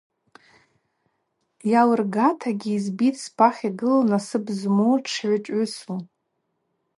Йалыргатагьи 1.71 2.71
йызбитӏ 2.75 3.21
спахь 3.23 3.61
йгылу– 3.69 4.07
насып 4.09 4.45
зму 4.59 4.91
дшгӏвычӏвгӏвысу. 5.03 5.95